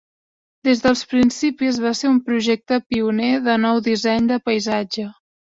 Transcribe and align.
Des 0.67 0.79
dels 0.85 1.03
principis 1.11 1.77
va 1.83 1.91
ser 1.99 2.07
un 2.13 2.17
projecte 2.31 2.81
pioner 2.95 3.29
de 3.49 3.59
nou 3.67 3.83
disseny 3.91 4.33
de 4.35 4.41
paisatge. 4.49 5.09